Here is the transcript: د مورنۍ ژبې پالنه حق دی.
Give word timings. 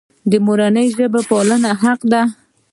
د 0.31 0.33
مورنۍ 0.45 0.87
ژبې 0.93 1.21
پالنه 1.29 1.71
حق 1.81 2.01
دی. 2.11 2.21